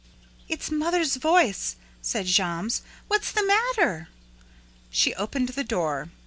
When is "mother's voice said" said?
0.71-2.25